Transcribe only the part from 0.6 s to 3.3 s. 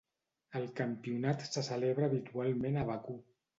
campionat se celebra habitualment a Bakú.